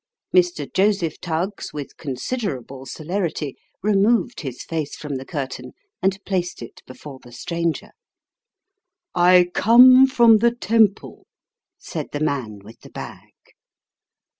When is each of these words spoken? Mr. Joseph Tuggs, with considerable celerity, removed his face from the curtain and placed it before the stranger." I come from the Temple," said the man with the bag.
Mr. 0.35 0.65
Joseph 0.73 1.19
Tuggs, 1.21 1.73
with 1.73 1.95
considerable 1.95 2.87
celerity, 2.87 3.55
removed 3.83 4.39
his 4.39 4.63
face 4.63 4.95
from 4.95 5.17
the 5.17 5.25
curtain 5.25 5.73
and 6.01 6.17
placed 6.25 6.63
it 6.63 6.81
before 6.87 7.19
the 7.21 7.31
stranger." 7.31 7.91
I 9.13 9.51
come 9.53 10.07
from 10.07 10.37
the 10.37 10.55
Temple," 10.55 11.27
said 11.77 12.07
the 12.13 12.19
man 12.19 12.61
with 12.63 12.79
the 12.79 12.89
bag. 12.89 13.29